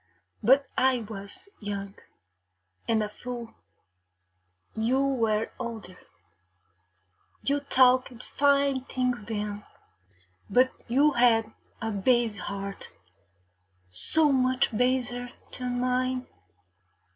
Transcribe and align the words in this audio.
But 0.41 0.65
I 0.75 1.01
was 1.01 1.47
young 1.59 1.93
and 2.87 3.03
a 3.03 3.07
fool; 3.09 3.53
you 4.75 4.99
were 5.05 5.51
older. 5.59 5.99
You 7.43 7.59
talked 7.59 8.23
fine 8.23 8.83
things 8.85 9.25
then, 9.25 9.63
but 10.49 10.71
you 10.87 11.11
had 11.11 11.53
a 11.83 11.91
base 11.91 12.39
heart, 12.39 12.89
so 13.89 14.31
much 14.31 14.75
baser 14.75 15.29
than 15.51 15.79
mine.... 15.79 16.25